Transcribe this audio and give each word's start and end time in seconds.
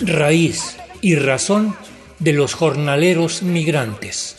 Raíz 0.00 0.76
y 1.00 1.16
razón 1.16 1.76
de 2.18 2.32
los 2.32 2.54
jornaleros 2.54 3.42
migrantes. 3.42 4.36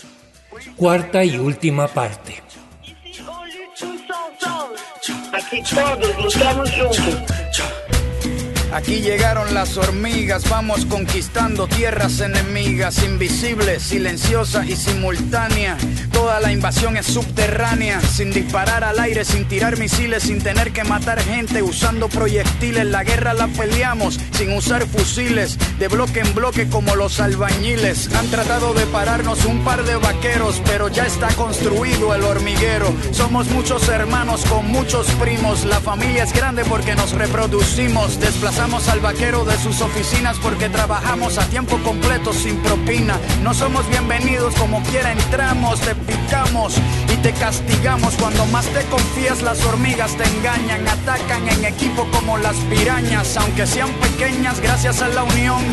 Cuarta 0.75 1.23
y 1.23 1.37
última 1.37 1.87
parte. 1.87 2.41
Aquí 5.33 5.61
todos 5.73 6.23
luchamos 6.23 6.71
juntos. 6.71 7.35
Aquí 8.75 8.99
llegaron 8.99 9.53
las 9.53 9.77
hormigas, 9.77 10.49
vamos 10.49 10.85
conquistando 10.85 11.65
tierras 11.65 12.19
enemigas, 12.19 13.01
invisibles, 13.03 13.81
silenciosa 13.81 14.65
y 14.65 14.75
simultánea. 14.75 15.77
Toda 16.15 16.39
la 16.39 16.53
invasión 16.53 16.95
es 16.95 17.07
subterránea, 17.07 17.99
sin 17.99 18.31
disparar 18.31 18.85
al 18.85 18.99
aire, 19.01 19.25
sin 19.25 19.49
tirar 19.49 19.77
misiles, 19.77 20.23
sin 20.23 20.41
tener 20.41 20.71
que 20.71 20.85
matar 20.85 21.21
gente, 21.21 21.61
usando 21.61 22.07
proyectiles. 22.07 22.85
La 22.85 23.03
guerra 23.03 23.33
la 23.33 23.47
peleamos 23.47 24.17
sin 24.31 24.53
usar 24.53 24.87
fusiles, 24.87 25.57
de 25.77 25.89
bloque 25.89 26.21
en 26.21 26.33
bloque 26.33 26.69
como 26.69 26.95
los 26.95 27.19
albañiles. 27.19 28.09
Han 28.15 28.27
tratado 28.27 28.73
de 28.73 28.85
pararnos 28.85 29.43
un 29.43 29.65
par 29.65 29.83
de 29.83 29.97
vaqueros, 29.97 30.61
pero 30.65 30.87
ya 30.87 31.05
está 31.05 31.27
construido 31.35 32.15
el 32.15 32.23
hormiguero. 32.23 32.93
Somos 33.11 33.47
muchos 33.47 33.89
hermanos 33.89 34.45
con 34.45 34.71
muchos 34.71 35.07
primos, 35.19 35.65
la 35.65 35.81
familia 35.81 36.23
es 36.23 36.31
grande 36.31 36.63
porque 36.63 36.95
nos 36.95 37.11
reproducimos, 37.11 38.21
desplazamos 38.21 38.87
al 38.87 39.01
vaquero 39.01 39.43
de 39.43 39.57
sus 39.57 39.81
oficinas 39.81 40.37
porque 40.41 40.69
trabajamos 40.69 41.37
a 41.37 41.45
tiempo 41.49 41.77
completo 41.83 42.31
sin 42.31 42.55
propina. 42.59 43.19
No 43.43 43.53
somos 43.53 43.85
bienvenidos 43.89 44.55
como 44.55 44.81
quiera 44.83 45.11
entramos, 45.11 45.81
te 45.81 45.93
y 47.11 47.17
te 47.17 47.31
castigamos. 47.33 48.15
Cuando 48.15 48.45
más 48.47 48.65
te 48.67 48.81
confías 48.85 49.41
las 49.41 49.63
hormigas 49.65 50.15
te 50.15 50.23
engañan, 50.23 50.87
atacan 50.87 51.47
en 51.49 51.65
equipo 51.65 52.07
como 52.11 52.37
las 52.37 52.55
pirañas, 52.69 53.35
aunque 53.37 53.65
sean 53.67 53.91
pequeñas 53.93 54.59
gracias 54.61 55.01
a 55.01 55.09
la 55.09 55.23
unión. 55.23 55.63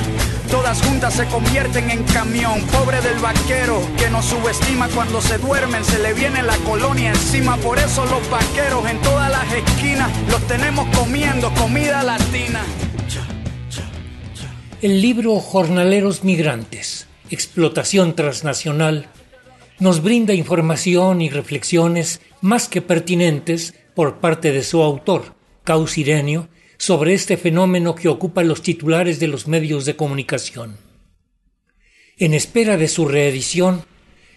Todas 0.51 0.83
juntas 0.83 1.15
se 1.15 1.25
convierten 1.27 1.91
en 1.91 2.03
camión, 2.05 2.61
pobre 2.73 3.01
del 3.01 3.19
vaquero 3.19 3.81
que 3.97 4.11
nos 4.11 4.27
subestima 4.27 4.89
cuando 4.89 5.21
se 5.21 5.39
duermen, 5.39 5.85
se 5.85 5.99
le 5.99 6.13
viene 6.15 6.43
la 6.43 6.57
colonia 6.59 7.11
encima. 7.11 7.57
Por 7.57 7.79
eso 7.79 8.05
los 8.07 8.29
vaqueros 8.29 8.89
en 8.91 9.01
todas 9.01 9.31
las 9.31 9.53
esquinas 9.53 10.11
los 10.31 10.43
tenemos 10.47 10.87
comiendo 10.97 11.53
comida 11.55 12.03
latina. 12.03 12.61
El 14.83 15.01
libro 15.01 15.39
Jornaleros 15.39 16.25
Migrantes, 16.25 17.07
Explotación 17.31 18.17
Transnacional, 18.17 19.09
nos 19.83 20.01
brinda 20.01 20.33
información 20.33 21.21
y 21.21 21.29
reflexiones 21.29 22.21
más 22.41 22.69
que 22.69 22.83
pertinentes 22.83 23.75
por 23.97 24.21
parte 24.21 24.53
de 24.53 24.63
su 24.63 24.81
autor, 24.81 25.35
Caus 25.65 25.99
Irenio, 25.99 26.49
sobre 26.79 27.15
este 27.15 27.37
fenómeno 27.37 27.97
que 27.97 28.09
ocupa 28.09 28.45
los 28.45 28.63
titulares 28.63 29.19
de 29.19 29.27
los 29.27 29.49
medios 29.49 29.85
de 29.85 29.97
comunicación. 29.97 30.77
En 32.17 32.33
espera 32.33 32.77
de 32.77 32.87
su 32.87 33.09
reedición, 33.09 33.85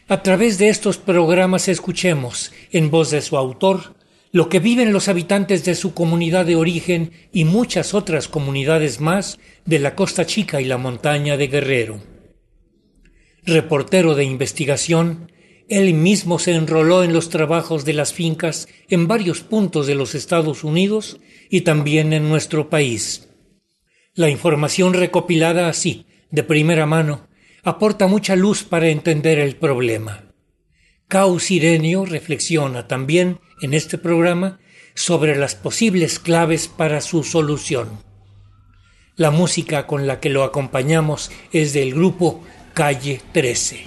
a 0.07 0.23
través 0.23 0.57
de 0.57 0.69
estos 0.69 0.97
programas 0.97 1.67
escuchemos, 1.67 2.51
en 2.71 2.89
voz 2.89 3.11
de 3.11 3.21
su 3.21 3.37
autor, 3.37 3.93
lo 4.31 4.49
que 4.49 4.59
viven 4.59 4.93
los 4.93 5.09
habitantes 5.09 5.63
de 5.63 5.75
su 5.75 5.93
comunidad 5.93 6.47
de 6.47 6.55
origen 6.55 7.11
y 7.31 7.45
muchas 7.45 7.93
otras 7.93 8.27
comunidades 8.27 8.99
más 8.99 9.37
de 9.63 9.77
la 9.77 9.93
Costa 9.93 10.25
Chica 10.25 10.59
y 10.59 10.65
la 10.65 10.79
montaña 10.79 11.37
de 11.37 11.47
Guerrero. 11.49 12.01
Reportero 13.43 14.15
de 14.15 14.23
investigación, 14.23 15.29
él 15.67 15.93
mismo 15.93 16.37
se 16.37 16.53
enroló 16.53 17.03
en 17.03 17.13
los 17.13 17.29
trabajos 17.29 17.85
de 17.85 17.93
las 17.93 18.13
fincas 18.13 18.67
en 18.87 19.07
varios 19.07 19.41
puntos 19.41 19.87
de 19.87 19.95
los 19.95 20.13
Estados 20.13 20.63
Unidos 20.63 21.19
y 21.49 21.61
también 21.61 22.13
en 22.13 22.29
nuestro 22.29 22.69
país. 22.69 23.29
La 24.13 24.29
información 24.29 24.93
recopilada 24.93 25.67
así, 25.67 26.05
de 26.29 26.43
primera 26.43 26.85
mano, 26.85 27.27
aporta 27.63 28.07
mucha 28.07 28.35
luz 28.35 28.63
para 28.63 28.89
entender 28.89 29.39
el 29.39 29.55
problema. 29.55 30.31
Caus 31.07 31.51
Irenio 31.51 32.05
reflexiona 32.05 32.87
también 32.87 33.39
en 33.61 33.73
este 33.73 33.97
programa 33.97 34.59
sobre 34.93 35.35
las 35.35 35.55
posibles 35.55 36.19
claves 36.19 36.67
para 36.67 37.01
su 37.01 37.23
solución. 37.23 37.89
La 39.15 39.31
música 39.31 39.87
con 39.87 40.07
la 40.07 40.19
que 40.19 40.29
lo 40.29 40.43
acompañamos 40.43 41.31
es 41.51 41.73
del 41.73 41.93
grupo 41.93 42.43
Calle 42.73 43.21
13. 43.31 43.85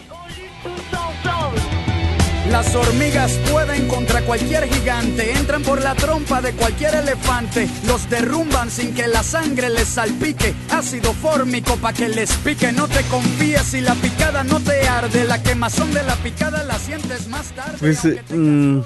Las 2.50 2.75
hormigas 2.75 3.32
pueden 3.53 3.86
contra 3.88 4.22
cualquier 4.22 4.64
gigante, 4.64 5.32
entran 5.32 5.62
por 5.62 5.82
la 5.82 5.94
trompa 5.94 6.41
de 6.41 6.53
cualquier 6.53 6.94
elefante, 6.94 7.69
los 7.86 8.09
derrumban 8.09 8.70
sin 8.70 8.94
que 8.94 9.06
la 9.06 9.22
sangre 9.22 9.69
les 9.69 9.86
salpique, 9.86 10.54
ácido 10.70 11.12
fórmico 11.12 11.76
pa' 11.76 11.92
que 11.92 12.08
les 12.08 12.32
pique, 12.38 12.72
no 12.72 12.88
te 12.88 13.03
confíes 13.10 13.62
si 13.64 13.82
la 13.82 13.94
picada 13.97 14.44
no 14.44 14.60
te 14.60 14.88
arde, 14.88 15.25
la 15.25 15.42
quemazón 15.42 15.92
de 15.92 16.03
la 16.03 16.16
picada 16.16 16.64
la 16.64 16.78
sientes 16.78 17.28
más 17.28 17.53
tarde. 17.53 17.76
Pues 17.81 18.03
mm, 18.31 18.81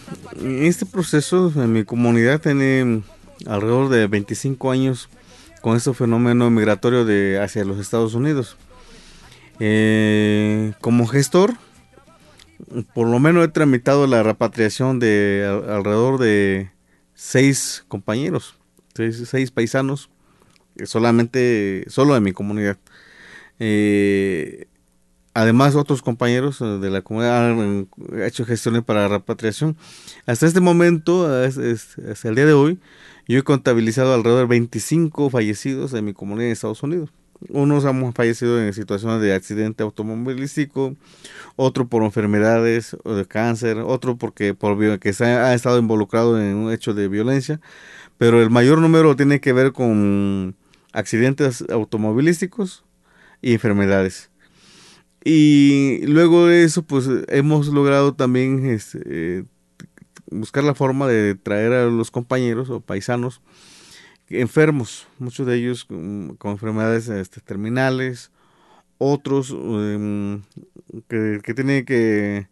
este 0.63 0.85
proceso 0.85 1.53
en 1.55 1.73
mi 1.73 1.85
comunidad 1.85 2.41
tiene 2.41 3.03
alrededor 3.47 3.91
de 3.91 4.09
25 4.09 4.73
años 4.73 5.09
con 5.61 5.77
este 5.77 5.95
fenómeno 5.95 6.51
migratorio 6.51 7.05
de 7.05 7.41
hacia 7.41 7.65
los 7.65 7.79
Estados 7.79 8.15
Unidos. 8.15 8.57
Eh, 9.61 10.73
como 10.81 11.07
gestor, 11.07 11.55
por 12.95 13.09
lo 13.09 13.19
menos 13.19 13.45
he 13.45 13.49
tramitado 13.49 14.07
la 14.07 14.23
repatriación 14.23 14.99
de 14.99 15.63
alrededor 15.69 16.19
de 16.19 16.71
seis 17.15 17.85
compañeros, 17.89 18.57
seis, 18.95 19.51
paisanos, 19.51 20.11
solamente, 20.85 21.85
solo 21.89 22.15
de 22.15 22.21
mi 22.21 22.33
comunidad. 22.33 22.79
Eh, 23.59 24.67
además, 25.35 25.75
otros 25.75 26.03
compañeros 26.03 26.59
de 26.59 26.91
la 26.91 27.03
comunidad 27.03 27.51
han 27.51 27.89
hecho 28.25 28.45
gestiones 28.45 28.83
para 28.83 29.09
repatriación. 29.09 29.77
Hasta 30.27 30.47
este 30.47 30.61
momento, 30.61 31.27
hasta 31.27 32.29
el 32.29 32.35
día 32.35 32.47
de 32.47 32.55
hoy, 32.55 32.79
yo 33.29 33.39
he 33.39 33.43
contabilizado 33.43 34.15
alrededor 34.15 34.43
de 34.43 34.47
25 34.47 35.31
fallecidos 35.31 35.93
de 35.93 36.03
mi 36.03 36.13
comunidad 36.13 36.47
en 36.47 36.53
Estados 36.53 36.83
Unidos. 36.83 37.11
Unos 37.49 37.85
han 37.85 38.13
fallecido 38.13 38.61
en 38.61 38.73
situaciones 38.73 39.21
de 39.21 39.35
accidente 39.35 39.83
automovilístico, 39.83 40.97
otro 41.57 41.89
por 41.89 42.03
enfermedades 42.03 42.97
o 43.05 43.15
de 43.15 43.27
cáncer, 43.27 43.79
otro 43.79 44.17
porque 44.17 44.55
por 44.55 44.99
que 44.99 45.13
se 45.13 45.25
ha, 45.25 45.55
estado 45.55 45.79
involucrado 45.79 46.41
en 46.41 46.57
un 46.57 46.73
hecho 46.73 46.95
de 46.95 47.09
violencia, 47.09 47.61
pero 48.19 48.43
el 48.43 48.51
mayor 48.51 48.79
número 48.79 49.17
tiene 49.17 49.41
que 49.41 49.53
ver 49.53 49.73
con 49.73 50.55
accidentes 50.93 51.65
automovilísticos 51.71 52.85
y 53.41 53.55
enfermedades. 53.55 54.31
Y 55.25 56.05
luego 56.07 56.47
de 56.47 56.65
eso, 56.65 56.83
pues 56.83 57.09
hemos 57.29 57.69
logrado 57.69 58.15
también 58.15 58.67
este, 58.67 59.45
buscar 60.31 60.65
la 60.65 60.75
forma 60.75 61.07
de 61.07 61.35
traer 61.35 61.73
a 61.73 61.87
los 61.87 62.11
compañeros 62.11 62.71
o 62.71 62.81
paisanos 62.81 63.41
enfermos, 64.41 65.07
muchos 65.19 65.47
de 65.47 65.57
ellos 65.57 65.85
con, 65.85 66.37
enfermedades 66.43 67.09
este, 67.09 67.41
terminales, 67.41 68.31
otros 68.99 69.51
em, 69.51 70.43
que, 71.09 71.41
que, 71.43 71.55
tienen 71.55 71.85
que, 71.85 72.49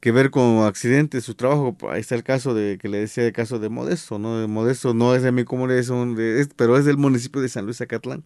que, 0.00 0.12
ver 0.12 0.30
con 0.30 0.64
accidentes, 0.64 1.24
su 1.24 1.34
trabajo. 1.34 1.76
Ahí 1.90 2.00
está 2.00 2.14
el 2.14 2.24
caso 2.24 2.54
de 2.54 2.78
que 2.78 2.88
le 2.88 2.98
decía 2.98 3.26
el 3.26 3.32
caso 3.32 3.58
de 3.58 3.68
Modesto, 3.68 4.18
¿no? 4.18 4.38
De 4.38 4.46
Modesto 4.46 4.94
no 4.94 5.14
es 5.14 5.22
de 5.22 5.32
mi 5.32 5.44
comunidad, 5.44 5.80
es, 5.80 6.48
pero 6.56 6.76
es 6.76 6.84
del 6.84 6.98
municipio 6.98 7.40
de 7.40 7.48
San 7.48 7.64
Luis 7.64 7.80
Acatlán. 7.80 8.24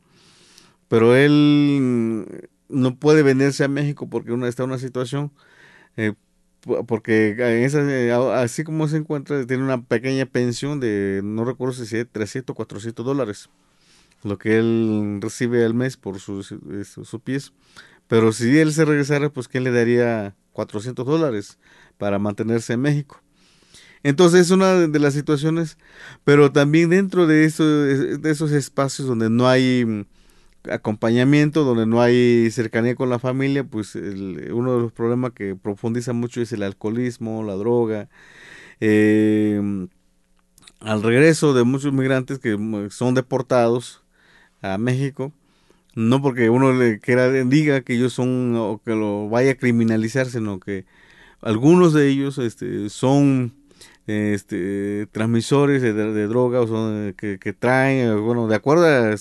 Pero 0.89 1.17
él 1.17 2.49
no 2.69 2.97
puede 2.99 3.23
venirse 3.23 3.65
a 3.65 3.69
México 3.69 4.09
porque 4.09 4.33
uno 4.33 4.47
está 4.47 4.65
en 4.65 4.71
una 4.71 4.79
situación 4.79 5.33
eh, 5.97 6.15
porque 6.87 7.31
en 7.31 7.65
esa, 7.65 7.81
eh, 7.81 8.13
así 8.13 8.65
como 8.65 8.89
se 8.89 8.97
encuentra, 8.97 9.47
tiene 9.47 9.63
una 9.63 9.83
pequeña 9.83 10.27
pensión 10.27 10.81
de, 10.81 11.21
no 11.23 11.45
recuerdo 11.45 11.75
si 11.75 11.97
es 11.97 12.07
300 12.11 12.53
o 12.53 12.57
400 12.57 13.07
dólares, 13.07 13.49
lo 14.25 14.39
que 14.39 14.59
él 14.59 15.19
recibe 15.21 15.65
al 15.65 15.75
mes 15.75 15.97
por 15.97 16.19
sus, 16.19 16.53
eh, 16.53 17.19
pies. 17.23 17.53
Pero 18.09 18.33
si 18.33 18.59
él 18.59 18.73
se 18.73 18.85
regresara, 18.85 19.31
pues 19.31 19.49
¿quién 19.49 19.65
le 19.65 19.73
daría 19.73 20.35
400 20.53 21.07
dólares 21.07 21.59
para 21.99 22.19
mantenerse 22.19 22.73
en 22.73 22.81
México? 22.81 23.21
Entonces 24.03 24.43
es 24.43 24.51
una 24.51 24.87
de 24.87 24.99
las 24.99 25.15
situaciones, 25.15 25.79
pero 26.25 26.53
también 26.53 26.91
dentro 26.91 27.27
de, 27.27 27.45
eso, 27.45 27.65
de 27.65 28.31
esos 28.31 28.53
espacios 28.53 29.09
donde 29.09 29.31
no 29.31 29.49
hay 29.49 30.07
acompañamiento, 30.71 31.65
donde 31.65 31.87
no 31.87 32.01
hay 32.01 32.51
cercanía 32.51 32.95
con 32.95 33.11
la 33.11 33.19
familia, 33.19 33.65
pues 33.65 33.95
uno 33.95 34.75
de 34.75 34.81
los 34.83 34.93
problemas 34.93 35.33
que 35.33 35.57
profundiza 35.57 36.13
mucho 36.13 36.41
es 36.41 36.53
el 36.53 36.63
alcoholismo, 36.63 37.43
la 37.43 37.55
droga. 37.55 38.09
Eh, 38.81 39.89
al 40.81 41.03
regreso 41.03 41.55
de 41.55 41.65
muchos 41.65 41.93
migrantes 41.93 42.39
que 42.39 42.57
son 42.91 43.15
deportados 43.15 44.03
a 44.63 44.79
México, 44.79 45.33
no 45.95 46.21
porque 46.23 46.51
uno 46.51 46.73
le 46.73 47.01
quiera 47.01 47.31
diga 47.31 47.81
que 47.81 47.95
ellos 47.95 48.13
son 48.13 48.55
o 48.57 48.81
que 48.85 48.93
lo 48.93 49.29
vaya 49.29 49.53
a 49.53 49.55
criminalizar, 49.57 50.27
sino 50.27 50.61
que 50.61 50.85
algunos 51.41 51.93
de 51.93 52.09
ellos 52.09 52.39
este, 52.39 52.91
son 52.91 53.55
este, 54.07 55.07
transmisores 55.13 55.83
de, 55.83 55.93
de 55.93 56.27
droga 56.27 56.61
que, 57.17 57.39
que, 57.39 57.53
traen, 57.53 58.23
bueno, 58.25 58.47
de 58.47 58.57
acuerdo 58.57 58.87
a, 58.87 59.17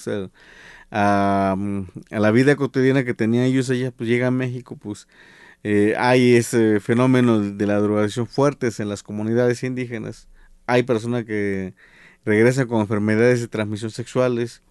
la 0.96 2.32
vida 2.32 2.56
cotidiana 2.56 3.04
que 3.04 3.14
tenían 3.14 3.46
ellos 3.46 3.70
allá, 3.70 3.92
pues 3.92 4.10
llega 4.10 4.28
a 4.28 4.32
México, 4.32 4.78
pues 4.78 5.08
eh, 5.64 5.96
hay 5.98 6.36
ese 6.36 6.80
fenómeno 6.80 7.40
de 7.40 7.66
la 7.68 7.80
drogadicción 7.80 8.28
fuertes 8.28 8.80
en 8.80 8.90
las 8.90 9.04
comunidades 9.04 9.64
indígenas. 9.64 10.28
Hay 10.68 10.84
personas 10.84 11.26
que 11.26 11.74
regresan 12.26 12.68
con 12.68 12.82
enfermedades 12.82 13.42
de 13.42 13.48
transmisión 13.48 13.92
sexuales. 13.92 14.62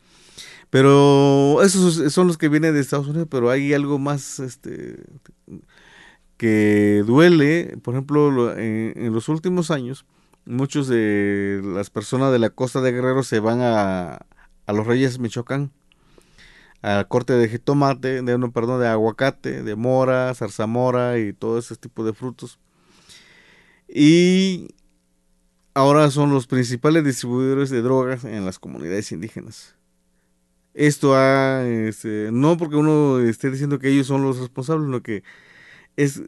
Pero 0.70 1.62
esos 1.62 2.12
son 2.12 2.26
los 2.26 2.38
que 2.38 2.48
vienen 2.48 2.74
de 2.74 2.80
Estados 2.80 3.06
Unidos, 3.06 3.28
pero 3.30 3.50
hay 3.50 3.74
algo 3.74 3.98
más 3.98 4.40
este, 4.40 4.96
que 6.36 7.04
duele. 7.06 7.76
Por 7.82 7.94
ejemplo, 7.94 8.56
en, 8.56 9.12
los 9.12 9.28
últimos 9.28 9.70
años, 9.70 10.04
muchos 10.46 10.88
de 10.88 11.60
las 11.64 11.90
personas 11.90 12.32
de 12.32 12.38
la 12.40 12.50
costa 12.50 12.80
de 12.80 12.92
Guerrero 12.92 13.22
se 13.22 13.40
van 13.40 13.60
a, 13.60 14.26
a 14.66 14.72
los 14.72 14.86
Reyes 14.86 15.18
Michoacán 15.18 15.70
a 16.84 17.04
corte 17.04 17.32
de 17.32 17.48
jitomate, 17.48 18.20
de, 18.20 18.36
no, 18.36 18.52
perdón, 18.52 18.78
de 18.78 18.88
aguacate, 18.88 19.62
de 19.62 19.74
mora, 19.74 20.34
zarzamora 20.34 21.18
y 21.18 21.32
todo 21.32 21.58
ese 21.58 21.76
tipo 21.76 22.04
de 22.04 22.12
frutos. 22.12 22.58
Y 23.88 24.68
ahora 25.72 26.10
son 26.10 26.30
los 26.30 26.46
principales 26.46 27.02
distribuidores 27.02 27.70
de 27.70 27.80
drogas 27.80 28.24
en 28.24 28.44
las 28.44 28.58
comunidades 28.58 29.12
indígenas. 29.12 29.76
Esto 30.74 31.14
ha, 31.14 31.66
este, 31.66 32.28
no 32.30 32.58
porque 32.58 32.76
uno 32.76 33.18
esté 33.18 33.50
diciendo 33.50 33.78
que 33.78 33.88
ellos 33.88 34.06
son 34.06 34.22
los 34.22 34.38
responsables, 34.38 34.84
sino 34.84 35.02
que 35.02 35.22
es, 35.96 36.20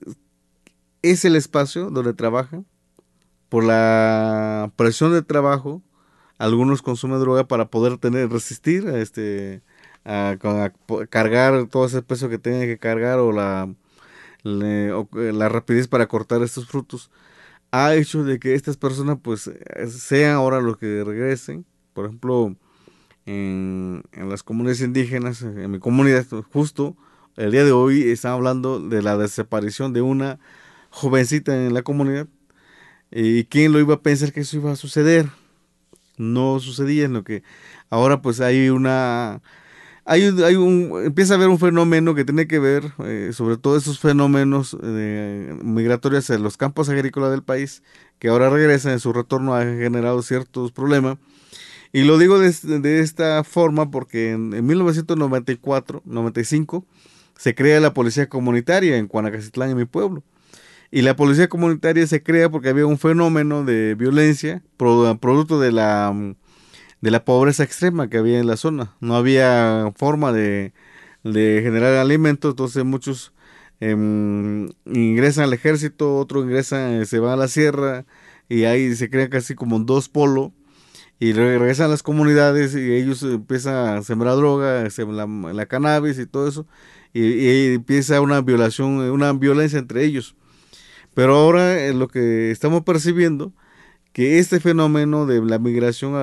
es 1.03 1.27
el 1.27 1.37
espacio 1.37 1.91
donde 1.91 2.15
trabajan. 2.15 2.65
Por 3.51 3.63
la 3.63 4.73
presión 4.77 5.13
de 5.13 5.21
trabajo, 5.21 5.83
algunos 6.39 6.81
consumen 6.81 7.21
droga 7.21 7.47
para 7.47 7.69
poder 7.69 7.99
tener, 7.99 8.31
resistir 8.31 8.89
a 8.89 8.99
este, 9.01 9.63
a, 10.07 10.37
cargar 11.11 11.67
todo 11.67 11.87
ese 11.87 12.03
peso 12.03 12.29
que 12.29 12.39
tiene 12.39 12.67
que 12.67 12.79
cargar 12.79 13.19
o 13.19 13.33
la, 13.33 13.69
la 14.43 15.49
rapidez 15.49 15.89
para 15.89 16.07
cortar 16.07 16.43
estos 16.43 16.67
frutos 16.67 17.11
ha 17.73 17.95
hecho 17.95 18.25
de 18.25 18.39
que 18.39 18.55
estas 18.55 18.77
personas 18.77 19.19
pues 19.23 19.51
sean 19.89 20.35
ahora 20.35 20.61
los 20.61 20.79
que 20.79 21.05
regresen. 21.05 21.67
Por 21.93 22.07
ejemplo 22.07 22.57
en, 23.27 24.03
en 24.13 24.29
las 24.31 24.43
comunidades 24.43 24.81
indígenas 24.83 25.43
en 25.43 25.71
mi 25.71 25.81
comunidad 25.81 26.25
justo 26.53 26.97
el 27.37 27.51
día 27.51 27.65
de 27.65 27.73
hoy 27.73 28.03
están 28.11 28.33
hablando 28.33 28.81
de 28.81 29.03
la 29.03 29.17
desaparición 29.17 29.93
de 29.93 30.01
una 30.01 30.39
jovencita 30.91 31.55
en 31.55 31.75
la 31.75 31.83
comunidad. 31.83 32.29
Y 33.11 33.45
quién 33.45 33.73
lo 33.73 33.81
iba 33.81 33.95
a 33.95 34.03
pensar 34.03 34.33
que 34.33 34.41
eso 34.41 34.57
iba 34.57 34.73
a 34.73 34.77
suceder. 34.77 35.29
No 36.17 36.61
sucedía 36.61 37.05
en 37.05 37.13
lo 37.13 37.25
que 37.25 37.43
ahora 37.91 38.23
pues 38.23 38.41
hay 38.41 38.71
una 38.71 39.43
hay, 40.09 40.55
un, 40.55 41.03
empieza 41.05 41.35
a 41.35 41.37
haber 41.37 41.49
un 41.49 41.59
fenómeno 41.59 42.15
que 42.15 42.25
tiene 42.25 42.47
que 42.47 42.61
ver, 42.61 42.93
eh, 43.05 43.31
sobre 43.33 43.57
todo 43.57 43.77
esos 43.77 43.99
fenómenos 43.99 44.77
eh, 44.81 45.53
migratorios 45.65 46.31
en 46.31 46.45
los 46.45 46.57
campos 46.57 46.89
agrícolas 46.89 47.33
del 47.33 47.43
país, 47.43 47.83
que 48.21 48.29
ahora 48.29 48.49
regresan 48.49 48.93
en 48.93 49.01
su 49.01 49.13
retorno 49.13 49.57
ha 49.57 49.65
generado 49.65 50.23
ciertos 50.23 50.71
problemas. 50.71 51.19
Y 51.93 52.05
lo 52.05 52.19
digo 52.19 52.39
de, 52.39 53.01
esta 53.01 53.43
forma 53.43 53.91
porque 53.91 54.31
en, 54.33 54.65
1994, 54.65 56.03
95, 56.05 56.85
se 57.37 57.55
crea 57.57 57.81
la 57.81 57.93
policía 57.93 58.29
comunitaria 58.29 58.99
en 58.99 59.09
Cuanacacitlán, 59.09 59.71
en 59.71 59.77
mi 59.77 59.87
pueblo. 59.87 60.23
Y 60.93 61.03
la 61.03 61.17
policía 61.17 61.49
comunitaria 61.49 62.07
se 62.07 62.23
crea 62.23 62.49
porque 62.49 62.69
había 62.69 62.87
un 62.87 62.99
fenómeno 62.99 63.65
de 63.65 63.97
violencia 63.97 64.63
producto 64.77 65.59
de 65.59 65.73
la 65.73 66.15
de 67.01 67.11
la 67.11 67.25
pobreza 67.25 67.63
extrema 67.65 68.09
que 68.09 68.19
había 68.19 68.39
en 68.39 68.47
la 68.47 68.57
zona. 68.57 68.95
No 69.01 69.17
había 69.17 69.93
forma 69.97 70.33
de, 70.33 70.73
generar 71.25 71.95
alimentos, 71.95 72.53
entonces 72.53 72.85
muchos 72.85 73.33
em, 73.81 74.69
ingresan 74.87 75.45
al 75.45 75.53
ejército, 75.53 76.17
otros 76.19 76.45
ingresan, 76.45 77.03
eh, 77.03 77.07
se 77.07 77.19
van 77.19 77.33
a 77.33 77.37
la 77.37 77.49
sierra 77.49 78.07
y 78.49 78.65
ahí 78.65 78.95
se 78.97 79.11
crean 79.11 79.29
casi 79.31 79.55
como 79.55 79.79
dos 79.81 80.09
polos 80.09 80.53
y 81.19 81.33
regresan 81.33 81.87
a 81.87 81.89
las 81.91 82.03
comunidades 82.03 82.75
y 82.75 82.93
ellos 82.93 83.23
empiezan 83.23 83.99
a 83.99 84.03
sembrar 84.03 84.37
droga, 84.37 84.89
la, 85.09 85.27
la 85.27 85.67
cannabis 85.67 86.19
y 86.19 86.27
todo 86.27 86.49
eso 86.49 86.67
y, 87.17 87.75
empieza 87.75 88.21
una 88.21 88.41
violación, 88.41 88.99
una 89.11 89.33
violencia 89.33 89.79
entre 89.79 90.05
ellos. 90.05 90.35
Pero 91.15 91.35
ahora 91.37 91.79
eh, 91.79 91.95
lo 91.95 92.09
que 92.09 92.51
estamos 92.51 92.83
percibiendo 92.83 93.53
que 94.17 94.39
este 94.39 94.61
fenómeno 94.61 95.27
de 95.27 95.43
la 95.43 95.59
migración 95.59 96.15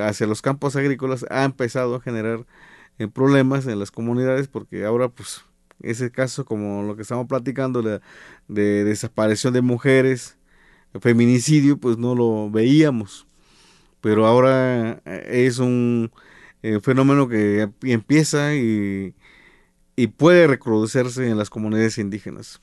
hacia 0.00 0.26
los 0.26 0.42
campos 0.42 0.74
agrícolas 0.74 1.24
ha 1.30 1.44
empezado 1.44 1.94
a 1.94 2.00
generar 2.00 2.44
eh, 2.98 3.06
problemas 3.06 3.68
en 3.68 3.78
las 3.78 3.92
comunidades 3.92 4.48
porque 4.48 4.84
ahora 4.84 5.08
pues 5.08 5.44
ese 5.80 6.10
caso 6.10 6.44
como 6.44 6.82
lo 6.82 6.96
que 6.96 7.02
estamos 7.02 7.28
platicando 7.28 7.82
de, 7.82 8.00
desaparición 8.84 9.54
de 9.54 9.62
mujeres, 9.62 10.38
feminicidio, 11.00 11.78
pues 11.78 11.98
no 11.98 12.16
lo 12.16 12.50
veíamos. 12.50 13.28
Pero 14.00 14.26
ahora 14.26 15.00
eh, 15.04 15.46
es 15.46 15.60
un 15.60 16.10
eh, 16.64 16.80
fenómeno 16.82 17.28
que 17.28 17.70
empieza 17.82 18.56
y, 18.56 19.14
y 19.94 20.08
puede 20.08 20.48
reproducirse 20.48 21.30
en 21.30 21.38
las 21.38 21.48
comunidades 21.48 21.96
indígenas. 21.98 22.60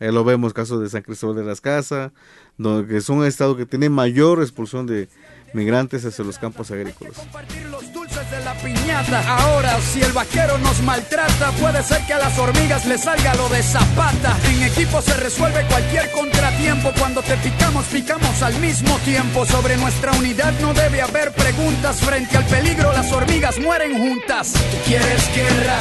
Eh, 0.00 0.10
lo 0.12 0.24
vemos 0.24 0.54
casos 0.54 0.80
de 0.80 0.88
San 0.88 1.02
Cristóbal 1.02 1.36
de 1.36 1.44
las 1.44 1.60
Casas, 1.60 2.10
donde 2.56 2.88
que 2.88 2.96
es 2.96 3.08
un 3.10 3.24
estado 3.24 3.54
que 3.56 3.66
tiene 3.66 3.90
mayor 3.90 4.40
expulsión 4.40 4.86
de 4.86 5.08
migrantes 5.52 6.04
hacia 6.06 6.24
los 6.24 6.38
campos 6.38 6.70
agrícolas. 6.70 7.18
Compartir 7.18 7.66
los 7.66 7.92
dulces 7.92 8.30
de 8.30 8.40
la 8.40 8.54
piñata. 8.54 9.36
Ahora, 9.38 9.78
si 9.80 10.00
el 10.00 10.12
vaquero 10.12 10.56
nos 10.58 10.80
maltrata, 10.82 11.50
puede 11.52 11.82
ser 11.82 12.06
que 12.06 12.14
a 12.14 12.18
las 12.18 12.38
hormigas 12.38 12.86
les 12.86 13.02
salga 13.02 13.34
lo 13.34 13.48
de 13.50 13.62
zapata. 13.62 14.38
En 14.44 14.62
equipo 14.62 15.02
se 15.02 15.14
resuelve 15.14 15.66
cualquier 15.66 16.10
contratiempo. 16.12 16.92
Cuando 16.98 17.20
te 17.22 17.36
picamos, 17.38 17.84
picamos 17.86 18.42
al 18.42 18.58
mismo 18.60 18.96
tiempo. 19.04 19.44
Sobre 19.44 19.76
nuestra 19.76 20.12
unidad 20.12 20.58
no 20.60 20.72
debe 20.72 21.02
haber 21.02 21.32
preguntas. 21.32 22.00
Frente 22.00 22.36
al 22.36 22.46
peligro, 22.46 22.92
las 22.92 23.12
hormigas 23.12 23.58
mueren 23.58 23.98
juntas. 23.98 24.52
Tú 24.52 24.78
quieres 24.86 25.28
guerra. 25.34 25.78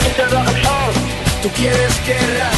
Tú 1.42 1.50
quieres 1.56 1.94
guerra 2.06 2.52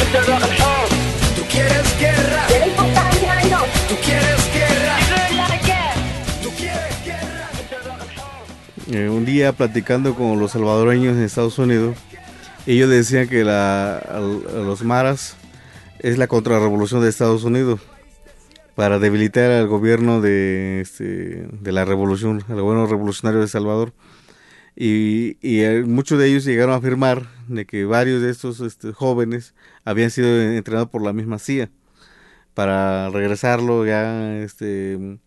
Eh, 8.92 9.08
un 9.08 9.24
día 9.24 9.54
platicando 9.54 10.14
con 10.14 10.38
los 10.38 10.50
salvadoreños 10.50 11.16
en 11.16 11.22
Estados 11.22 11.58
Unidos, 11.58 11.96
ellos 12.66 12.90
decían 12.90 13.26
que 13.26 13.42
los 13.42 14.84
maras 14.84 15.34
es 16.00 16.18
la 16.18 16.26
contrarrevolución 16.26 17.00
de 17.00 17.08
Estados 17.08 17.44
Unidos 17.44 17.80
para 18.74 18.98
debilitar 18.98 19.50
al 19.50 19.66
gobierno 19.66 20.20
de, 20.20 20.82
este, 20.82 21.48
la 21.64 21.86
revolución, 21.86 22.44
al 22.50 22.60
gobierno 22.60 22.86
revolucionario 22.86 23.40
de 23.40 23.48
Salvador. 23.48 23.94
Y, 24.76 25.38
y 25.40 25.60
eh, 25.60 25.84
muchos 25.86 26.18
de 26.18 26.28
ellos 26.28 26.44
llegaron 26.44 26.74
a 26.74 26.78
afirmar 26.78 27.26
de 27.48 27.64
que 27.64 27.86
varios 27.86 28.20
de 28.20 28.30
estos 28.30 28.60
este, 28.60 28.92
jóvenes 28.92 29.54
habían 29.86 30.10
sido 30.10 30.28
entrenados 30.28 30.90
por 30.90 31.02
la 31.02 31.14
misma 31.14 31.38
CIA 31.38 31.70
para 32.52 33.08
regresarlo 33.08 33.86
ya 33.86 34.36
este 34.38 35.18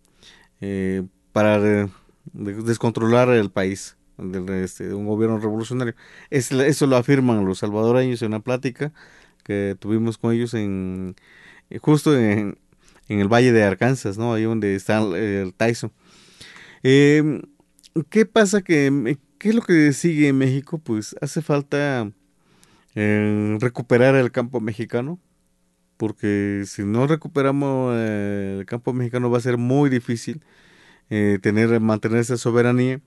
eh, 0.60 1.02
para 1.32 1.88
descontrolar 2.32 3.28
el 3.30 3.50
país 3.50 3.96
de, 4.18 4.64
este, 4.64 4.94
un 4.94 5.06
gobierno 5.06 5.38
revolucionario. 5.38 5.94
Eso 6.30 6.86
lo 6.86 6.96
afirman 6.96 7.44
los 7.44 7.58
salvadoreños 7.58 8.22
en 8.22 8.28
una 8.28 8.40
plática 8.40 8.92
que 9.44 9.76
tuvimos 9.78 10.18
con 10.18 10.32
ellos 10.32 10.54
en 10.54 11.14
eh, 11.70 11.78
justo 11.78 12.16
en, 12.16 12.58
en 13.08 13.20
el 13.20 13.28
valle 13.28 13.52
de 13.52 13.62
Arkansas 13.62 14.18
no 14.18 14.34
ahí 14.34 14.44
donde 14.44 14.74
está 14.74 14.98
el, 14.98 15.54
Tyson. 15.54 15.92
Eh, 16.82 17.42
qué 18.10 18.26
pasa 18.26 18.62
que 18.62 19.18
¿Qué 19.38 19.50
es 19.50 19.54
lo 19.54 19.62
que 19.62 19.92
sigue 19.92 20.28
en 20.28 20.38
México? 20.38 20.78
Pues 20.78 21.14
hace 21.20 21.42
falta 21.42 22.10
eh, 22.94 23.58
recuperar 23.60 24.14
el 24.14 24.32
campo 24.32 24.60
mexicano, 24.60 25.20
porque 25.98 26.64
si 26.66 26.84
no 26.84 27.06
recuperamos 27.06 27.94
eh, 27.96 28.56
el 28.60 28.66
campo 28.66 28.92
mexicano 28.94 29.30
va 29.30 29.38
a 29.38 29.42
ser 29.42 29.58
muy 29.58 29.90
difícil 29.90 30.42
eh, 31.10 31.38
tener 31.42 31.80
mantener 31.80 32.20
esa 32.20 32.36
soberanía. 32.36 33.00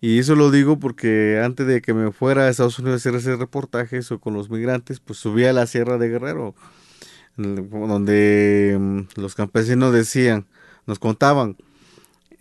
Y 0.00 0.18
eso 0.18 0.36
lo 0.36 0.50
digo 0.50 0.78
porque 0.78 1.40
antes 1.44 1.66
de 1.66 1.82
que 1.82 1.92
me 1.92 2.12
fuera 2.12 2.44
a 2.44 2.48
Estados 2.48 2.78
Unidos 2.78 2.94
a 2.94 3.08
hacer 3.08 3.18
ese 3.18 3.36
reportaje 3.36 4.00
o 4.10 4.18
con 4.20 4.34
los 4.34 4.48
migrantes, 4.50 5.00
pues 5.00 5.18
subí 5.18 5.44
a 5.44 5.52
la 5.52 5.66
Sierra 5.66 5.98
de 5.98 6.08
Guerrero, 6.08 6.54
donde 7.36 8.76
mm, 8.78 9.20
los 9.20 9.34
campesinos 9.34 9.92
decían, 9.92 10.46
nos 10.86 10.98
contaban, 10.98 11.56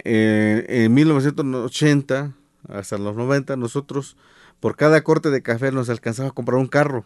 en 0.04 0.94
1980 0.94 2.34
hasta 2.70 2.98
los 2.98 3.16
90, 3.16 3.56
nosotros 3.58 4.18
por 4.60 4.76
cada 4.76 5.02
corte 5.04 5.30
de 5.30 5.42
café 5.42 5.72
nos 5.72 5.90
alcanzaba 5.90 6.30
a 6.30 6.32
comprar 6.34 6.60
un 6.60 6.68
carro, 6.68 7.06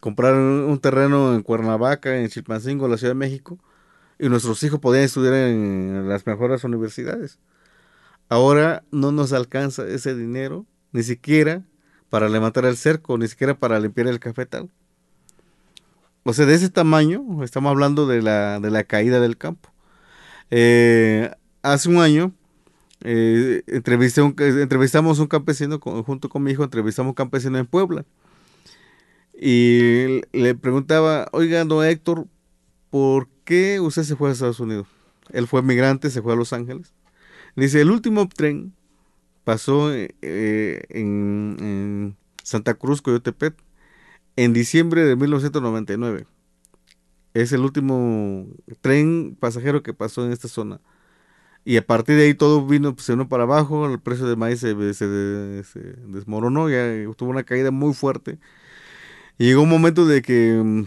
comprar 0.00 0.34
un, 0.34 0.78
terreno 0.78 1.34
en 1.34 1.42
Cuernavaca, 1.42 2.16
en 2.16 2.28
Chilpancingo, 2.28 2.88
la 2.88 2.96
Ciudad 2.96 3.12
de 3.12 3.18
México, 3.18 3.58
y 4.20 4.28
nuestros 4.28 4.62
hijos 4.62 4.80
podían 4.80 5.04
estudiar 5.04 5.34
en 5.34 6.08
las 6.08 6.26
mejores 6.26 6.62
universidades. 6.64 7.38
Ahora 8.28 8.84
no 8.90 9.12
nos 9.12 9.32
alcanza 9.32 9.88
ese 9.88 10.14
dinero, 10.14 10.66
ni 10.92 11.02
siquiera 11.02 11.64
para 12.10 12.28
levantar 12.28 12.66
el 12.66 12.76
cerco, 12.76 13.16
ni 13.16 13.28
siquiera 13.28 13.54
para 13.58 13.80
limpiar 13.80 14.08
el 14.08 14.20
cafetal. 14.20 14.68
O 16.22 16.34
sea, 16.34 16.44
de 16.44 16.54
ese 16.54 16.68
tamaño, 16.68 17.42
estamos 17.42 17.70
hablando 17.70 18.06
de 18.06 18.20
la, 18.20 18.60
de 18.60 18.70
la 18.70 18.84
caída 18.84 19.20
del 19.20 19.38
campo. 19.38 19.70
Eh, 20.50 21.30
hace 21.62 21.88
un 21.88 21.98
año 21.98 22.32
eh, 23.02 23.62
entrevisté 23.66 24.20
un, 24.20 24.34
entrevistamos 24.38 25.18
un 25.18 25.28
campesino, 25.28 25.80
junto 25.80 26.28
con 26.28 26.42
mi 26.42 26.50
hijo, 26.50 26.62
entrevistamos 26.62 27.10
un 27.10 27.14
campesino 27.14 27.58
en 27.58 27.66
Puebla. 27.66 28.04
Y 29.32 30.20
le 30.32 30.54
preguntaba, 30.54 31.28
oiga, 31.32 31.64
don 31.64 31.84
Héctor, 31.84 32.26
¿por 32.90 33.28
qué 33.44 33.80
usted 33.80 34.02
se 34.02 34.16
fue 34.16 34.28
a 34.28 34.32
Estados 34.32 34.60
Unidos? 34.60 34.86
Él 35.32 35.46
fue 35.46 35.62
migrante, 35.62 36.10
se 36.10 36.22
fue 36.22 36.32
a 36.32 36.36
Los 36.36 36.52
Ángeles. 36.52 36.92
Dice, 37.56 37.80
el 37.80 37.90
último 37.90 38.28
tren 38.28 38.74
pasó 39.44 39.92
eh, 39.92 40.82
en, 40.88 42.16
Santa 42.42 42.74
Cruz, 42.74 43.02
Coyotepet, 43.02 43.54
en 44.36 44.52
diciembre 44.52 45.04
de 45.04 45.16
1999. 45.16 46.26
Es 47.34 47.52
el 47.52 47.60
último 47.60 48.46
tren 48.80 49.36
pasajero 49.38 49.82
que 49.82 49.94
pasó 49.94 50.24
en 50.24 50.32
esta 50.32 50.48
zona. 50.48 50.80
Y 51.64 51.76
a 51.76 51.86
partir 51.86 52.16
de 52.16 52.24
ahí 52.24 52.34
todo 52.34 52.66
vino, 52.66 52.94
pues, 52.94 53.06
se 53.06 53.12
vino 53.12 53.28
para 53.28 53.44
abajo, 53.44 53.86
el 53.86 54.00
precio 54.00 54.26
del 54.26 54.36
maíz 54.36 54.60
se, 54.60 54.74
desmoronó, 54.74 56.70
ya 56.70 56.86
tuvo 57.16 57.30
una 57.30 57.44
caída 57.44 57.70
muy 57.70 57.94
fuerte. 57.94 58.38
Y 59.38 59.46
llegó 59.46 59.62
un 59.62 59.68
momento 59.68 60.06
de 60.06 60.22
que 60.22 60.86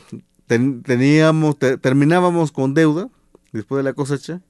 teníamos, 0.83 1.57
terminábamos 1.57 2.51
con 2.51 2.74
deuda 2.74 3.10
después 3.51 3.79
de 3.79 3.83
la 3.83 3.93
cosecha 3.93 4.41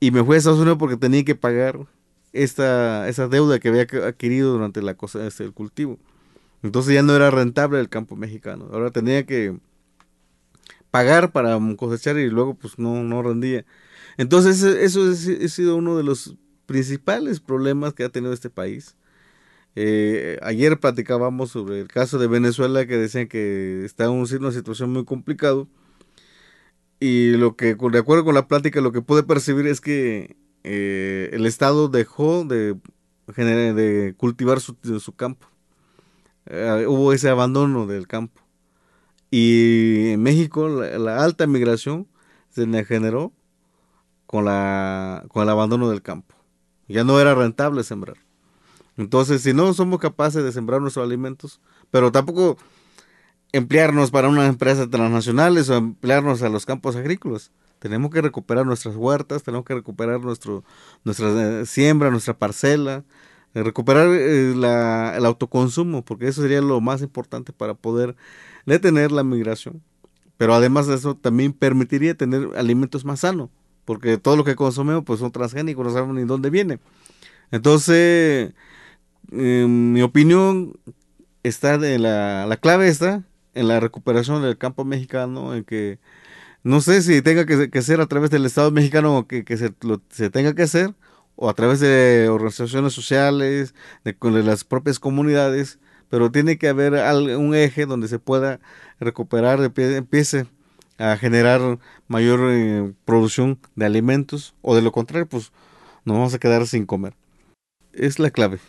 y 0.00 0.10
me 0.10 0.24
fui 0.24 0.34
a 0.34 0.38
Estados 0.38 0.58
Unidos 0.58 0.78
porque 0.78 0.96
tenía 0.96 1.24
que 1.24 1.34
pagar 1.34 1.78
esta, 2.32 3.08
esa 3.08 3.28
deuda 3.28 3.58
que 3.58 3.68
había 3.68 3.82
adquirido 3.82 4.52
durante 4.52 4.82
la 4.82 4.94
cosecha, 4.94 5.26
este, 5.26 5.44
el 5.44 5.52
cultivo. 5.52 5.98
Entonces 6.62 6.94
ya 6.94 7.02
no 7.02 7.14
era 7.14 7.30
rentable 7.30 7.80
el 7.80 7.88
campo 7.88 8.16
mexicano. 8.16 8.68
Ahora 8.72 8.90
tenía 8.90 9.24
que 9.26 9.56
pagar 10.90 11.32
para 11.32 11.58
cosechar 11.76 12.18
y 12.18 12.28
luego 12.28 12.54
pues 12.54 12.78
no, 12.78 13.02
no 13.02 13.22
rendía. 13.22 13.64
Entonces 14.16 14.62
eso 14.62 15.10
ha 15.10 15.14
sido 15.48 15.76
uno 15.76 15.96
de 15.96 16.04
los 16.04 16.36
principales 16.66 17.40
problemas 17.40 17.94
que 17.94 18.04
ha 18.04 18.08
tenido 18.08 18.32
este 18.32 18.50
país. 18.50 18.96
Eh, 19.74 20.38
ayer 20.42 20.78
platicábamos 20.78 21.50
sobre 21.50 21.80
el 21.80 21.88
caso 21.88 22.18
de 22.18 22.26
Venezuela 22.26 22.86
que 22.86 22.96
decían 22.98 23.26
que 23.28 23.84
está 23.84 24.04
en 24.04 24.10
una 24.10 24.52
situación 24.52 24.92
muy 24.92 25.04
complicado 25.04 25.68
y 27.02 27.32
lo 27.32 27.56
que, 27.56 27.74
de 27.74 27.98
acuerdo 27.98 28.24
con 28.24 28.36
la 28.36 28.46
plática, 28.46 28.80
lo 28.80 28.92
que 28.92 29.02
pude 29.02 29.24
percibir 29.24 29.66
es 29.66 29.80
que 29.80 30.36
eh, 30.62 31.30
el 31.32 31.46
Estado 31.46 31.88
dejó 31.88 32.44
de, 32.44 32.76
de 33.26 34.14
cultivar 34.16 34.60
su, 34.60 34.76
campo. 35.16 35.48
Eh, 36.46 36.86
hubo 36.86 37.12
ese 37.12 37.28
abandono 37.28 37.88
del 37.88 38.06
campo. 38.06 38.40
Y 39.32 40.10
en 40.10 40.22
México 40.22 40.68
la, 40.68 41.24
alta 41.24 41.48
migración 41.48 42.06
se 42.50 42.84
generó 42.84 43.32
con, 44.26 44.44
la, 44.44 45.24
con 45.26 45.42
el 45.42 45.48
abandono 45.48 45.90
del 45.90 46.02
campo. 46.02 46.36
Ya 46.86 47.02
no 47.02 47.18
era 47.18 47.34
rentable 47.34 47.82
sembrar. 47.82 48.18
Entonces, 48.96 49.42
si 49.42 49.54
no 49.54 49.72
somos 49.74 50.00
capaces 50.00 50.44
de 50.44 50.52
sembrar 50.52 50.80
nuestros 50.80 51.04
alimentos, 51.04 51.60
pero 51.90 52.12
tampoco 52.12 52.58
emplearnos 53.52 54.10
para 54.10 54.28
unas 54.28 54.48
empresas 54.48 54.88
transnacionales 54.90 55.68
o 55.68 55.74
emplearnos 55.76 56.42
a 56.42 56.48
los 56.48 56.66
campos 56.66 56.96
agrícolas. 56.96 57.52
Tenemos 57.78 58.10
que 58.10 58.22
recuperar 58.22 58.64
nuestras 58.64 58.96
huertas, 58.96 59.42
tenemos 59.42 59.66
que 59.66 59.74
recuperar 59.74 60.20
nuestro, 60.20 60.64
nuestra 61.04 61.60
eh, 61.60 61.66
siembra, 61.66 62.10
nuestra 62.10 62.38
parcela, 62.38 63.04
eh, 63.54 63.62
recuperar 63.62 64.08
eh, 64.08 64.54
la, 64.56 65.16
el 65.16 65.26
autoconsumo, 65.26 66.04
porque 66.04 66.28
eso 66.28 66.42
sería 66.42 66.60
lo 66.60 66.80
más 66.80 67.02
importante 67.02 67.52
para 67.52 67.74
poder 67.74 68.16
detener 68.66 69.12
la 69.12 69.24
migración. 69.24 69.82
Pero 70.38 70.54
además 70.54 70.86
de 70.86 70.94
eso, 70.94 71.14
también 71.14 71.52
permitiría 71.52 72.14
tener 72.14 72.50
alimentos 72.56 73.04
más 73.04 73.20
sanos, 73.20 73.50
porque 73.84 74.16
todo 74.16 74.36
lo 74.36 74.44
que 74.44 74.56
consumimos 74.56 75.04
pues 75.04 75.20
son 75.20 75.32
transgénicos, 75.32 75.84
no 75.84 75.92
sabemos 75.92 76.16
ni 76.16 76.24
dónde 76.24 76.50
viene. 76.50 76.78
Entonces, 77.50 78.54
en 79.32 79.92
mi 79.92 80.02
opinión, 80.02 80.78
está 81.42 81.78
de 81.78 81.98
la, 81.98 82.46
la 82.46 82.56
clave 82.56 82.88
está 82.88 83.24
en 83.54 83.68
la 83.68 83.80
recuperación 83.80 84.42
del 84.42 84.58
campo 84.58 84.84
mexicano, 84.84 85.54
en 85.54 85.64
que 85.64 85.98
no 86.62 86.80
sé 86.80 87.02
si 87.02 87.22
tenga 87.22 87.46
que, 87.46 87.82
ser 87.82 88.00
a 88.00 88.06
través 88.06 88.30
del 88.30 88.46
Estado 88.46 88.70
mexicano 88.70 89.26
que, 89.26 89.44
se, 89.56 89.74
se, 90.10 90.30
tenga 90.30 90.54
que 90.54 90.62
hacer, 90.62 90.94
o 91.36 91.50
a 91.50 91.54
través 91.54 91.80
de 91.80 92.28
organizaciones 92.30 92.92
sociales, 92.92 93.74
de, 94.04 94.12
de 94.12 94.42
las 94.42 94.64
propias 94.64 94.98
comunidades, 94.98 95.78
pero 96.08 96.30
tiene 96.30 96.58
que 96.58 96.68
haber 96.68 96.94
un 97.36 97.54
eje 97.54 97.86
donde 97.86 98.08
se 98.08 98.18
pueda 98.18 98.60
recuperar, 99.00 99.60
empiece 99.76 100.46
a 100.98 101.16
generar 101.16 101.78
mayor 102.06 102.40
eh, 102.50 102.92
producción 103.04 103.58
de 103.76 103.86
alimentos, 103.86 104.54
o 104.62 104.76
de 104.76 104.82
lo 104.82 104.92
contrario, 104.92 105.26
pues 105.26 105.52
nos 106.04 106.16
vamos 106.16 106.34
a 106.34 106.38
quedar 106.38 106.66
sin 106.66 106.86
comer. 106.86 107.14
Es 107.92 108.18
la 108.18 108.30
clave 108.30 108.60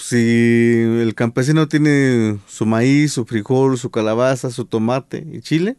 si 0.00 0.82
el 1.00 1.14
campesino 1.14 1.68
tiene 1.68 2.38
su 2.48 2.66
maíz, 2.66 3.12
su 3.12 3.24
frijol, 3.26 3.78
su 3.78 3.90
calabaza, 3.90 4.50
su 4.50 4.64
tomate 4.64 5.26
y 5.32 5.40
chile, 5.40 5.76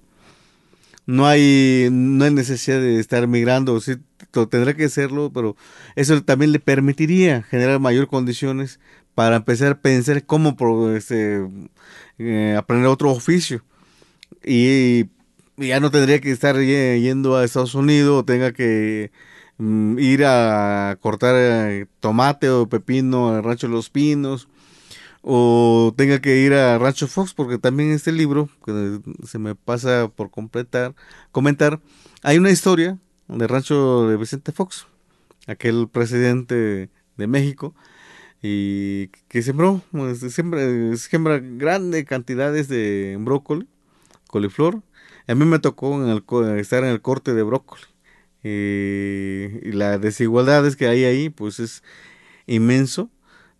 no 1.06 1.26
hay, 1.28 1.90
no 1.92 2.24
hay 2.26 2.34
necesidad 2.34 2.80
de 2.80 3.00
estar 3.00 3.28
migrando, 3.28 3.80
sí, 3.82 3.96
tendrá 4.50 4.76
que 4.76 4.86
hacerlo, 4.86 5.32
pero 5.34 5.56
eso 5.96 6.24
también 6.24 6.52
le 6.52 6.60
permitiría 6.60 7.44
generar 7.44 7.80
mayor 7.80 8.08
condiciones 8.08 8.80
para 9.16 9.38
empezar 9.38 9.74
a 9.74 9.82
pensar 9.82 10.26
cómo 10.26 10.56
este, 10.96 11.48
eh, 12.20 12.56
aprender 12.58 12.88
otro 12.88 13.12
oficio. 13.12 13.64
Y, 14.46 15.06
ya 15.58 15.80
no 15.80 15.92
tendría 15.92 16.20
que 16.22 16.32
estar 16.32 16.58
yendo 16.60 17.36
a 17.36 17.44
Estados 17.44 17.76
Unidos 17.76 18.20
o 18.22 18.26
tenga 18.26 18.52
que 18.52 19.12
Mm, 19.62 20.00
ir 20.00 20.26
a 20.26 20.98
cortar 21.02 21.36
eh, 21.38 21.86
tomate 22.00 22.50
o 22.50 22.68
pepino 22.68 23.30
al 23.30 23.44
Rancho 23.44 23.68
Los 23.68 23.92
Pinos 23.92 24.48
o 25.22 25.94
tenga 25.96 26.20
que 26.20 26.38
ir 26.40 26.54
a 26.56 26.80
Rancho 26.80 27.08
Fox 27.08 27.36
porque 27.36 27.60
también 27.60 27.92
este 27.92 28.12
libro 28.12 28.50
que 28.66 29.00
se 29.28 29.38
me 29.38 29.54
pasa 29.54 30.08
por 30.16 30.32
completar 30.32 30.96
comentar 31.32 31.80
hay 32.24 32.40
una 32.40 32.50
historia 32.50 32.98
del 33.28 33.50
rancho 33.50 34.08
de 34.08 34.18
Vicente 34.18 34.52
Fox 34.52 34.88
aquel 35.46 35.88
presidente 35.88 36.90
de 37.18 37.28
México 37.28 37.76
y 38.42 39.10
que 39.28 39.44
sembró 39.44 39.82
pues, 39.92 40.22
siembra, 40.34 40.62
siembra 40.98 41.38
grandes 41.40 42.06
cantidades 42.06 42.68
de 42.68 43.16
brócoli 43.20 43.68
coliflor. 44.28 44.82
A 45.28 45.36
mí 45.36 45.46
me 45.46 45.60
tocó 45.60 46.04
en 46.04 46.10
el, 46.10 46.60
estar 46.60 46.84
en 46.84 46.90
el 46.90 47.02
corte 47.02 47.36
de 47.36 47.44
brócoli 47.44 47.91
eh, 48.44 49.62
y 49.64 49.72
las 49.72 50.02
desigualdades 50.02 50.76
que 50.76 50.88
hay 50.88 51.04
ahí, 51.06 51.30
pues 51.30 51.60
es 51.60 51.84
inmenso. 52.48 53.10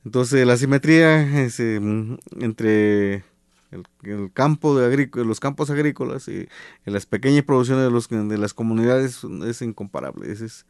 Entonces 0.06 0.46
la 0.48 0.58
simetría 0.58 1.22
em, 1.60 2.18
entre 2.40 3.24
el, 3.72 4.32
campo 4.34 4.78
de 4.78 5.10
los 5.24 5.40
campos 5.40 5.70
agrícolas 5.70 6.28
y, 6.28 6.48
las 6.86 7.06
pequeñas 7.06 7.44
producciones 7.44 7.86
de, 7.86 7.92
los, 7.92 8.10
de 8.10 8.38
las 8.38 8.54
comunidades 8.54 9.22
es 9.46 9.62
incomparable, 9.62 10.32
es, 10.32 10.66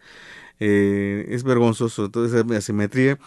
eh, 0.59 1.25
es 1.29 1.43
vergonzoso, 1.43 2.05
entonces 2.05 2.45
la 2.45 2.57
asimetría. 2.57 3.17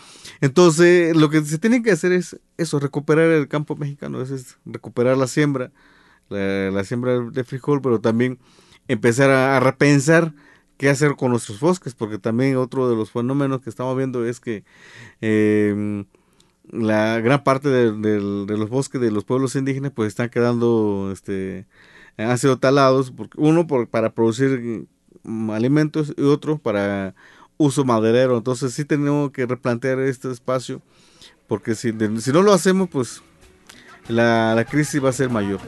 Entonces 0.40 1.16
lo 1.16 1.30
que 1.30 1.42
se 1.42 1.58
tiene 1.58 1.82
que 1.82 1.90
hacer 1.90 2.12
es 2.12 2.38
eso, 2.58 2.78
recuperar 2.78 3.30
el 3.30 3.48
campo 3.48 3.74
mexicano, 3.76 4.20
es, 4.20 4.58
recuperar 4.64 5.16
la 5.16 5.26
siembra, 5.26 5.72
la, 6.28 6.84
siembra 6.84 7.18
de 7.18 7.44
frijol, 7.44 7.80
pero 7.80 8.00
también 8.00 8.38
empezar 8.88 9.30
a 9.30 9.58
repensar 9.60 10.34
qué 10.84 10.90
hacer 10.90 11.16
con 11.16 11.30
nuestros 11.30 11.60
bosques, 11.60 11.94
porque 11.94 12.18
también 12.18 12.58
otro 12.58 12.90
de 12.90 12.94
los 12.94 13.10
fenómenos 13.10 13.62
que 13.62 13.70
estamos 13.70 13.96
viendo 13.96 14.26
es 14.26 14.38
que 14.38 14.64
em, 15.22 16.04
la 16.70 17.20
gran 17.20 17.42
parte 17.42 17.70
de, 17.70 18.20
los 18.20 18.68
bosques 18.68 19.00
de 19.00 19.10
los 19.10 19.24
pueblos 19.24 19.56
indígenas 19.56 19.92
pues 19.94 20.08
están 20.08 20.28
quedando, 20.28 21.08
este, 21.10 21.64
han 22.18 22.36
sido 22.36 22.58
talados, 22.58 23.12
porque 23.12 23.40
uno 23.40 23.66
por, 23.66 23.88
para 23.88 24.12
producir 24.12 24.86
alimentos 25.52 26.12
y 26.18 26.22
otro 26.22 26.58
para 26.58 27.14
uso 27.56 27.86
maderero, 27.86 28.36
entonces 28.36 28.74
sí 28.74 28.84
tenemos 28.84 29.30
que 29.30 29.46
replantear 29.46 30.00
este 30.00 30.30
espacio, 30.30 30.82
porque 31.46 31.74
si, 31.74 31.94
si 32.20 32.30
no 32.30 32.42
lo 32.42 32.52
hacemos 32.52 32.90
pues 32.90 33.22
la, 34.08 34.54
la 34.54 34.66
crisis 34.66 35.02
va 35.02 35.08
a 35.08 35.12
ser 35.14 35.30
mayor. 35.30 35.60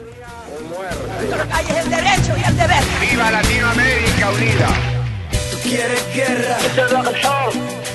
¡Viva 3.01 3.31
Latinoamérica 3.31 4.31
Unida! 4.31 4.96
Quieres 5.67 6.15
guerra. 6.15 6.57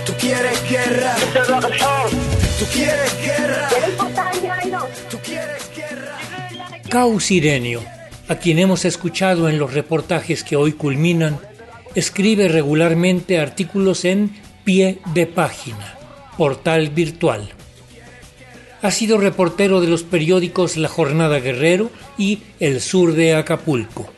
Tú 0.05 0.13
quieres 0.21 0.71
guerra. 0.71 1.17
Tú 2.59 2.67
quieres 2.73 3.17
guerra. 3.25 3.69
Tú 5.11 5.19
quieres 5.25 5.71
guerra. 5.75 6.19
Causirenio, 6.89 7.83
a 8.29 8.37
quien 8.37 8.59
hemos 8.59 8.85
escuchado 8.85 9.49
en 9.49 9.59
los 9.59 9.73
reportajes 9.73 10.45
que 10.45 10.57
hoy 10.57 10.73
culminan, 10.73 11.39
escribe 11.95 12.49
regularmente 12.49 13.39
artículos 13.41 14.05
en 14.05 14.37
pie 14.65 14.99
de 15.15 15.27
página, 15.27 15.99
portal 16.37 16.91
virtual. 16.91 17.49
Ha 18.83 18.91
sido 18.91 19.17
reportero 19.17 19.81
de 19.81 19.87
los 19.87 20.03
periódicos 20.03 20.77
La 20.77 20.89
Jornada 20.89 21.39
Guerrero 21.39 21.91
y 22.19 22.43
El 22.61 22.81
Sur 22.81 23.15
de 23.15 23.35
Acapulco. 23.35 24.13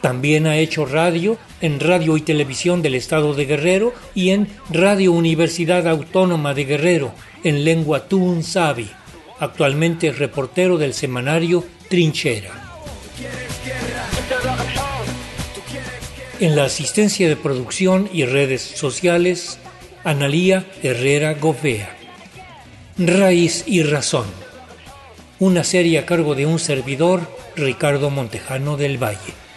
También 0.00 0.46
ha 0.46 0.56
hecho 0.56 0.86
radio 0.86 1.38
en 1.60 1.80
Radio 1.80 2.16
y 2.16 2.20
Televisión 2.20 2.82
del 2.82 2.94
Estado 2.94 3.34
de 3.34 3.46
Guerrero 3.46 3.92
y 4.14 4.30
en 4.30 4.48
Radio 4.70 5.12
Universidad 5.12 5.88
Autónoma 5.88 6.54
de 6.54 6.64
Guerrero, 6.64 7.12
en 7.42 7.64
lengua 7.64 8.06
Sabi. 8.42 8.88
Actualmente 9.40 10.08
es 10.08 10.18
reportero 10.18 10.78
del 10.78 10.94
semanario 10.94 11.64
Trinchera. 11.88 12.50
En 16.40 16.54
la 16.54 16.64
asistencia 16.64 17.28
de 17.28 17.36
producción 17.36 18.08
y 18.12 18.24
redes 18.24 18.62
sociales, 18.62 19.58
Analía 20.04 20.64
Herrera 20.82 21.34
Govea. 21.34 21.96
Raíz 22.96 23.64
y 23.66 23.82
Razón. 23.82 24.26
Una 25.40 25.64
serie 25.64 25.98
a 25.98 26.06
cargo 26.06 26.36
de 26.36 26.46
un 26.46 26.60
servidor, 26.60 27.22
Ricardo 27.56 28.10
Montejano 28.10 28.76
del 28.76 29.02
Valle. 29.02 29.47